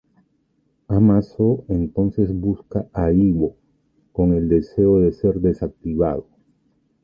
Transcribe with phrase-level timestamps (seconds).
[0.87, 3.55] Amazo entonces busca a Ivo,
[4.11, 6.27] con el deseo de ser desactivado.